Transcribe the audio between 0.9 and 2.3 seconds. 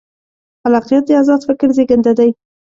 د ازاد فکر زېږنده دی.